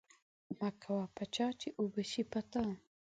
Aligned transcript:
مه 0.57 0.69
کوه 0.83 1.05
په 1.15 1.23
چا 1.35 1.47
چی 1.59 1.69
اوبه 1.79 2.03
شی 2.11 2.23
په 2.31 2.39
تا. 2.51 2.63